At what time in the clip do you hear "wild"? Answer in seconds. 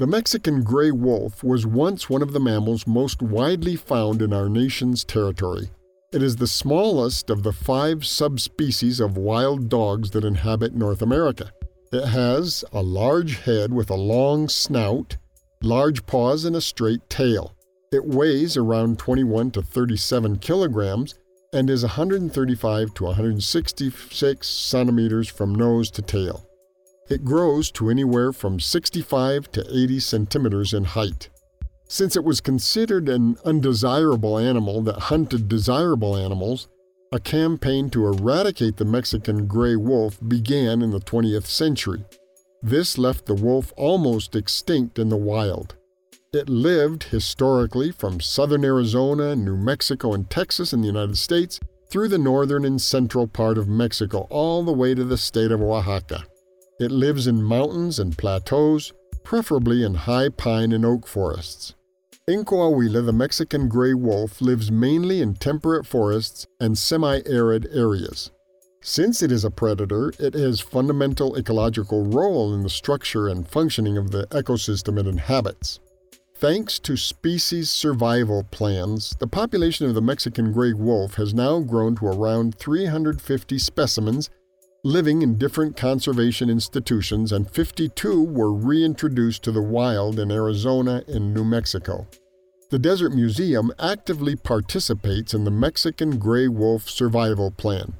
9.18-9.68, 45.16-45.74, 89.62-90.18